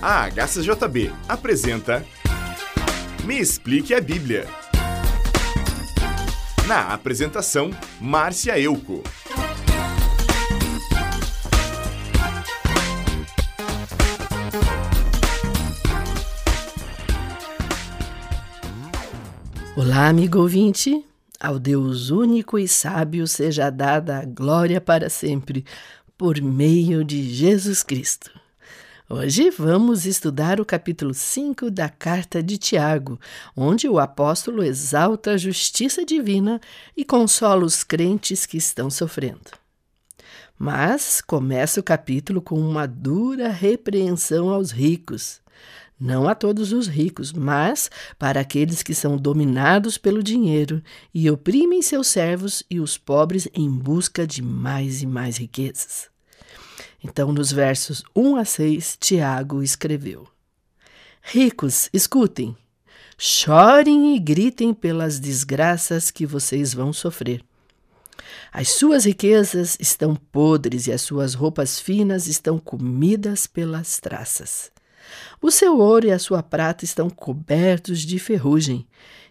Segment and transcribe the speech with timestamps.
[0.00, 2.06] A HCJB apresenta
[3.24, 4.46] Me Explique a Bíblia.
[6.68, 9.02] Na apresentação, Márcia Euco.
[19.76, 21.04] Olá, amigo ouvinte.
[21.40, 25.64] Ao Deus único e sábio seja dada a glória para sempre,
[26.16, 28.37] por meio de Jesus Cristo.
[29.10, 33.18] Hoje vamos estudar o capítulo 5 da carta de Tiago,
[33.56, 36.60] onde o apóstolo exalta a justiça divina
[36.94, 39.50] e consola os crentes que estão sofrendo.
[40.58, 45.40] Mas começa o capítulo com uma dura repreensão aos ricos.
[45.98, 50.82] Não a todos os ricos, mas para aqueles que são dominados pelo dinheiro
[51.14, 56.10] e oprimem seus servos e os pobres em busca de mais e mais riquezas.
[57.02, 60.26] Então, nos versos 1 a 6, Tiago escreveu:
[61.22, 62.56] Ricos, escutem,
[63.16, 67.44] chorem e gritem pelas desgraças que vocês vão sofrer.
[68.52, 74.72] As suas riquezas estão podres e as suas roupas finas estão comidas pelas traças.
[75.40, 78.86] O seu ouro e a sua prata estão cobertos de ferrugem,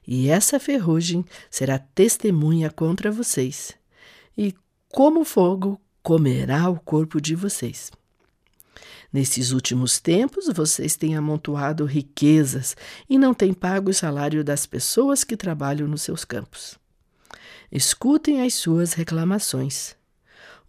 [0.07, 3.73] e essa ferrugem será testemunha contra vocês.
[4.37, 4.55] E
[4.89, 7.91] como fogo comerá o corpo de vocês.
[9.11, 12.77] Nesses últimos tempos, vocês têm amontoado riquezas
[13.09, 16.79] e não têm pago o salário das pessoas que trabalham nos seus campos.
[17.69, 19.97] Escutem as suas reclamações.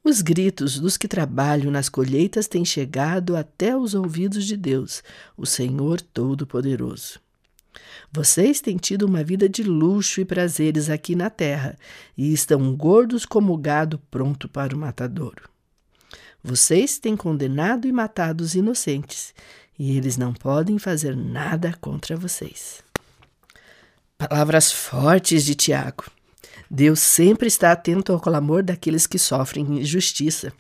[0.03, 5.05] Os gritos dos que trabalham nas colheitas têm chegado até os ouvidos de Deus,
[5.37, 7.21] o Senhor Todo-Poderoso.
[8.13, 11.77] Vocês têm tido uma vida de luxo e prazeres aqui na terra
[12.17, 15.49] e estão gordos como gado pronto para o matadouro.
[16.43, 19.35] Vocês têm condenado e matado os inocentes
[19.79, 22.83] e eles não podem fazer nada contra vocês.
[24.17, 26.05] Palavras fortes de Tiago.
[26.71, 30.53] Deus sempre está atento ao clamor daqueles que sofrem injustiça.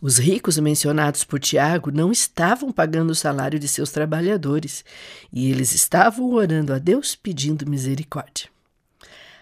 [0.00, 4.84] Os ricos mencionados por Tiago não estavam pagando o salário de seus trabalhadores
[5.32, 8.48] e eles estavam orando a Deus pedindo misericórdia.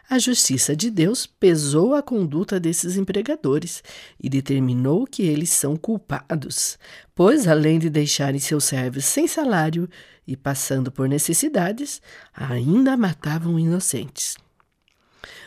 [0.08, 3.82] A justiça de Deus pesou a conduta desses empregadores
[4.22, 6.78] e determinou que eles são culpados,
[7.12, 9.90] pois, além de deixarem seus servos sem salário
[10.24, 12.00] e passando por necessidades,
[12.32, 14.36] ainda matavam inocentes.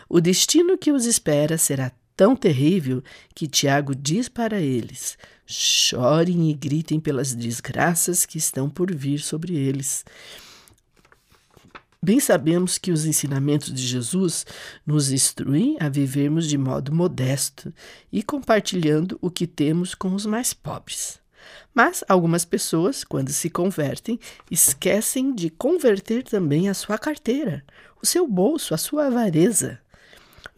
[0.10, 3.02] O destino que os espera será tão terrível
[3.34, 9.56] que Tiago diz para eles: chorem e gritem pelas desgraças que estão por vir sobre
[9.56, 10.04] eles.
[12.04, 14.46] Bem sabemos que os ensinamentos de Jesus
[14.86, 17.74] nos instruem a vivermos de modo modesto
[18.12, 21.22] e compartilhando o que temos com os mais pobres.
[21.74, 24.20] Mas algumas pessoas, quando se convertem,
[24.52, 27.64] esquecem de converter também a sua carteira,
[28.02, 29.80] o seu bolso, a sua avareza.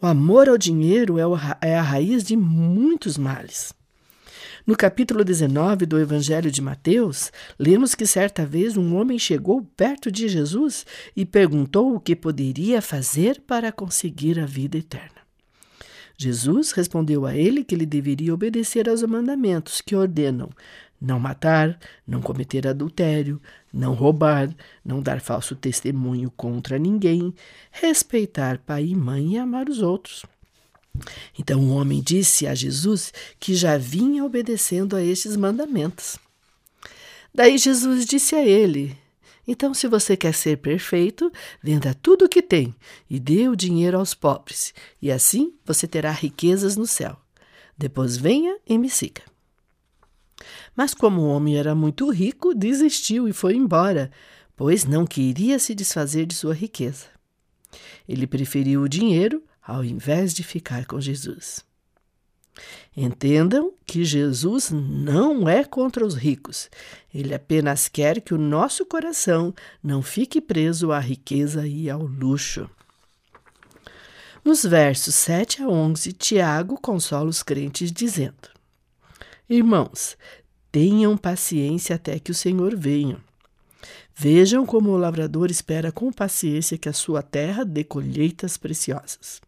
[0.02, 1.22] O amor ao dinheiro é,
[1.60, 3.72] é a raiz de muitos males.
[4.66, 10.10] No capítulo 19 do Evangelho de Mateus, lemos que certa vez um homem chegou perto
[10.10, 15.22] de Jesus e perguntou o que poderia fazer para conseguir a vida eterna.
[16.18, 20.50] Jesus respondeu a ele que ele deveria obedecer aos mandamentos que ordenam
[21.02, 21.76] não matar,
[22.06, 23.42] não cometer adultério,
[23.72, 24.54] não roubar,
[24.84, 27.34] não dar falso testemunho contra ninguém,
[27.72, 30.24] respeitar pai e mãe e amar os outros.
[31.36, 36.18] Então o homem disse a Jesus que já vinha obedecendo a estes mandamentos.
[37.34, 38.96] Daí Jesus disse a ele:
[39.48, 41.32] Então, se você quer ser perfeito,
[41.62, 42.74] venda tudo o que tem
[43.08, 47.16] e dê o dinheiro aos pobres, e assim você terá riquezas no céu.
[47.76, 49.31] Depois venha e me siga.
[50.74, 54.10] Mas como o homem era muito rico, desistiu e foi embora,
[54.56, 57.06] pois não queria se desfazer de sua riqueza.
[58.08, 61.64] Ele preferiu o dinheiro ao invés de ficar com Jesus.
[62.94, 66.68] Entendam que Jesus não é contra os ricos.
[67.14, 72.68] Ele apenas quer que o nosso coração não fique preso à riqueza e ao luxo.
[74.44, 78.50] Nos versos 7 a 11, Tiago consola os crentes dizendo:
[79.48, 80.16] Irmãos,
[80.72, 83.22] Tenham paciência até que o Senhor venha.
[84.16, 89.42] Vejam como o lavrador espera com paciência que a sua terra dê colheitas preciosas.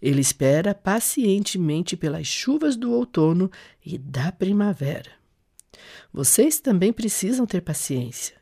[0.00, 3.48] Ele espera pacientemente pelas chuvas do outono
[3.86, 5.12] e da primavera.
[6.12, 8.34] Vocês também precisam ter paciência.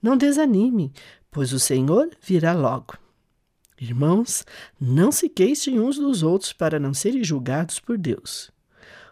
[0.00, 0.90] Não desanimem,
[1.30, 2.96] pois o Senhor virá logo.
[3.78, 4.42] Irmãos,
[4.80, 8.50] não se queixem uns dos outros para não serem julgados por Deus.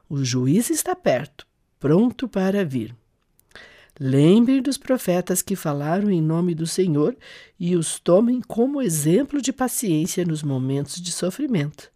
[0.09, 1.50] O juiz está perto
[1.81, 2.95] pronto para vir.
[3.99, 7.17] Lembrem dos profetas que falaram em nome do Senhor
[7.59, 11.91] e os tomem como exemplo de paciência nos momentos de sofrimento.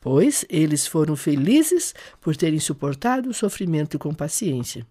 [0.00, 4.86] Pois eles foram felizes por terem suportado o sofrimento com paciência.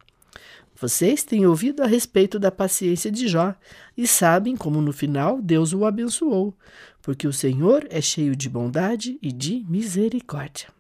[0.80, 3.54] Vocês têm ouvido a respeito da paciência de Jó
[3.98, 6.56] e sabem como no final Deus o abençoou,
[7.02, 10.79] porque o Senhor é cheio de bondade e de misericórdia.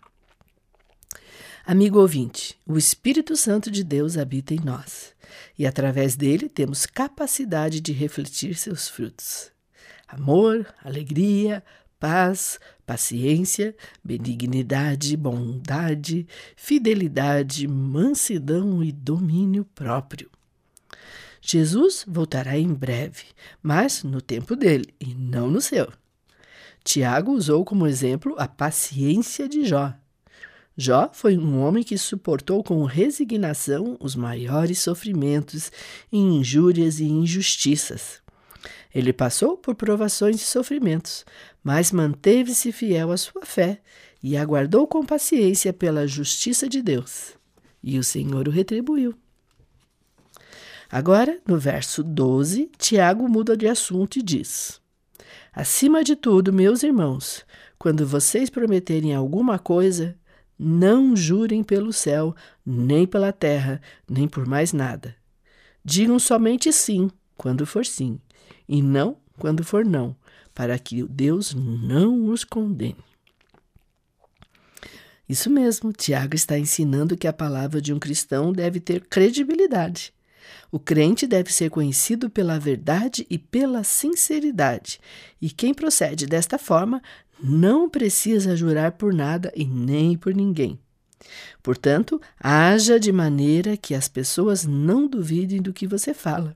[1.71, 5.13] Amigo ouvinte, o Espírito Santo de Deus habita em nós
[5.55, 9.51] e através dele temos capacidade de refletir seus frutos.
[10.07, 11.63] Amor, alegria,
[11.99, 16.25] paz, paciência, benignidade, bondade,
[16.55, 20.27] fidelidade, mansidão e domínio próprio.
[21.39, 23.25] Jesus voltará em breve,
[23.61, 25.87] mas no tempo dele e não no seu.
[26.83, 29.93] Tiago usou como exemplo a paciência de Jó.
[30.81, 35.73] Jó foi um homem que suportou com resignação os maiores sofrimentos,
[36.09, 38.21] injúrias e injustiças.
[38.95, 41.25] Ele passou por provações e sofrimentos,
[41.61, 43.81] mas manteve-se fiel à sua fé
[44.23, 47.33] e aguardou com paciência pela justiça de Deus.
[47.83, 49.13] E o Senhor o retribuiu.
[50.89, 54.79] Agora, no verso 12, Tiago muda de assunto e diz:
[55.51, 57.45] Acima de tudo, meus irmãos,
[57.77, 60.17] quando vocês prometerem alguma coisa,
[60.59, 62.35] não jurem pelo céu,
[62.65, 65.15] nem pela terra, nem por mais nada.
[65.85, 68.19] Digam somente sim, quando for sim,
[68.67, 70.13] e não quando for não,
[70.53, 72.97] para que Deus não os condene.
[75.29, 80.11] Isso mesmo, Tiago está ensinando que a palavra de um cristão deve ter credibilidade.
[80.71, 84.99] O crente deve ser conhecido pela verdade e pela sinceridade,
[85.41, 87.01] e quem procede desta forma
[87.41, 90.79] não precisa jurar por nada e nem por ninguém.
[91.61, 96.53] Portanto, haja de maneira que as pessoas não duvidem do que você fala.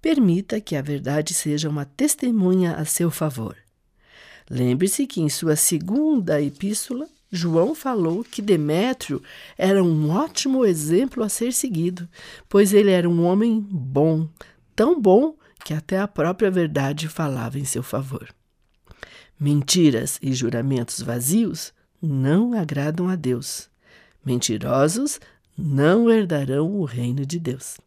[0.00, 3.56] Permita que a verdade seja uma testemunha a seu favor.
[4.48, 9.22] Lembre-se que em sua segunda epístola, João falou que Demétrio
[9.56, 12.08] era um ótimo exemplo a ser seguido,
[12.48, 14.28] pois ele era um homem bom,
[14.74, 18.28] tão bom que até a própria verdade falava em seu favor.
[19.40, 21.72] Mentiras e juramentos vazios
[22.02, 23.70] não agradam a Deus.
[24.22, 25.18] Mentirosos
[25.56, 27.78] não herdarão o reino de Deus.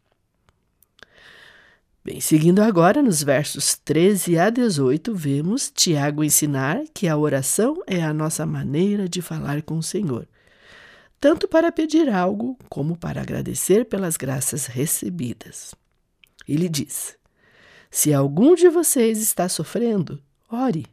[2.03, 8.01] Bem, seguindo agora nos versos 13 a 18, vemos Tiago ensinar que a oração é
[8.01, 10.27] a nossa maneira de falar com o Senhor,
[11.21, 15.75] tanto para pedir algo como para agradecer pelas graças recebidas.
[16.47, 17.15] Ele diz:
[17.91, 20.19] Se algum de vocês está sofrendo,
[20.49, 20.87] ore.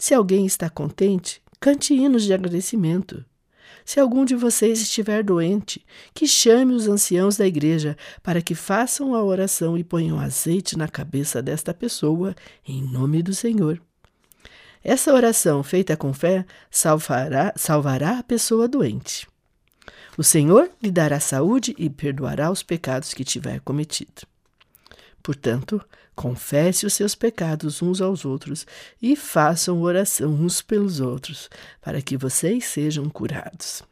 [0.00, 3.22] Se alguém está contente, cante hinos de agradecimento.
[3.84, 9.14] Se algum de vocês estiver doente, que chame os anciãos da igreja para que façam
[9.14, 12.34] a oração e ponham azeite na cabeça desta pessoa,
[12.66, 13.78] em nome do Senhor.
[14.82, 19.28] Essa oração feita com fé salvará, salvará a pessoa doente.
[20.16, 24.29] O Senhor lhe dará saúde e perdoará os pecados que tiver cometido.
[25.22, 25.80] Portanto,
[26.14, 28.66] confesse os seus pecados uns aos outros
[29.00, 31.48] e façam oração uns pelos outros,
[31.80, 33.82] para que vocês sejam curados.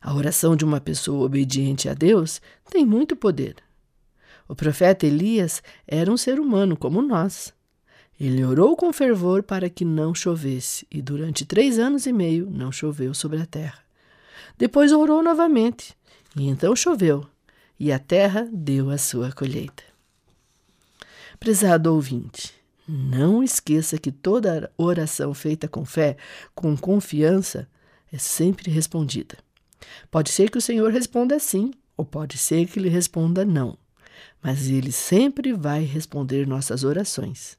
[0.00, 2.40] A oração de uma pessoa obediente a Deus
[2.70, 3.56] tem muito poder.
[4.48, 7.52] O profeta Elias era um ser humano como nós.
[8.18, 12.70] Ele orou com fervor para que não chovesse, e durante três anos e meio não
[12.70, 13.78] choveu sobre a terra.
[14.56, 15.94] Depois orou novamente,
[16.36, 17.26] e então choveu,
[17.78, 19.85] e a terra deu a sua colheita.
[21.38, 22.54] Prezado ouvinte,
[22.88, 26.16] não esqueça que toda oração feita com fé,
[26.54, 27.68] com confiança,
[28.12, 29.36] é sempre respondida.
[30.10, 33.76] Pode ser que o Senhor responda sim, ou pode ser que ele responda não,
[34.42, 37.58] mas ele sempre vai responder nossas orações.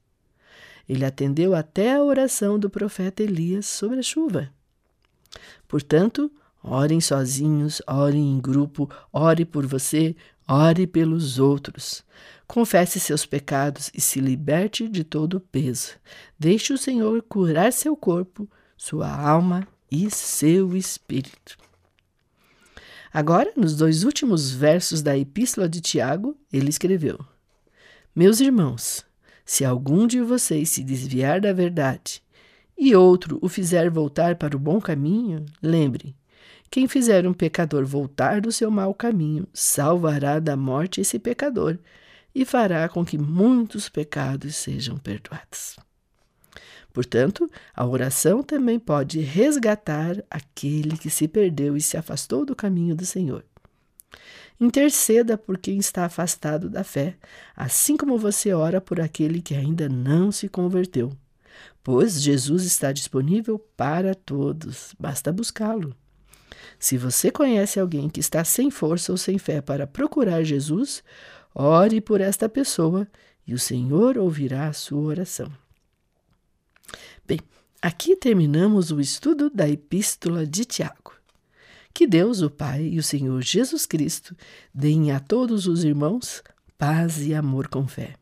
[0.87, 4.49] Ele atendeu até a oração do profeta Elias sobre a chuva.
[5.67, 6.31] Portanto,
[6.63, 10.15] orem sozinhos, orem em grupo, ore por você,
[10.47, 12.03] ore pelos outros.
[12.47, 15.95] Confesse seus pecados e se liberte de todo o peso.
[16.39, 21.57] Deixe o Senhor curar seu corpo, sua alma e seu espírito.
[23.11, 27.19] Agora, nos dois últimos versos da Epístola de Tiago, ele escreveu:
[28.15, 29.05] Meus irmãos,
[29.45, 32.21] se algum de vocês se desviar da verdade
[32.77, 36.15] e outro o fizer voltar para o bom caminho, lembre:
[36.69, 41.77] quem fizer um pecador voltar do seu mau caminho, salvará da morte esse pecador
[42.37, 45.75] e fará com que muitos pecados sejam perdoados.
[46.93, 52.95] Portanto, a oração também pode resgatar aquele que se perdeu e se afastou do caminho
[52.95, 53.43] do Senhor.
[54.61, 57.17] Interceda por quem está afastado da fé,
[57.55, 61.11] assim como você ora por aquele que ainda não se converteu.
[61.83, 65.95] Pois Jesus está disponível para todos, basta buscá-lo.
[66.77, 71.03] Se você conhece alguém que está sem força ou sem fé para procurar Jesus,
[71.57, 73.07] ore por esta pessoa
[73.45, 75.51] e o Senhor ouvirá a sua oração.
[77.25, 77.39] Bem,
[77.81, 81.15] aqui terminamos o estudo da Epístola de Tiago.
[81.93, 84.35] Que Deus, o Pai e o Senhor Jesus Cristo
[84.71, 86.43] deem a todos os irmãos
[86.77, 88.13] paz e amor com fé.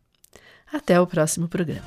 [0.72, 1.86] Até o próximo programa.